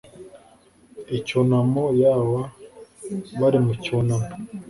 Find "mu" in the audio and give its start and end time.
3.65-3.73